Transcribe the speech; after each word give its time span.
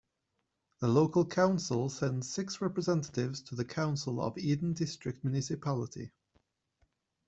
The 0.79 0.87
local 0.87 1.27
council 1.27 1.87
sends 1.87 2.33
six 2.33 2.59
representatives 2.59 3.39
to 3.43 3.55
the 3.55 3.63
council 3.63 4.19
of 4.19 4.33
the 4.33 4.49
Eden 4.49 4.73
District 4.73 5.23
Municipality. 5.23 6.11